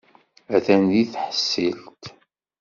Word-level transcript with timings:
Atan 0.55 0.81
deg 0.91 1.07
tḥeṣṣilt. 1.13 2.03